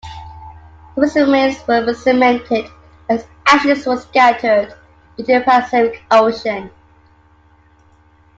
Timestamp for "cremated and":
1.93-3.19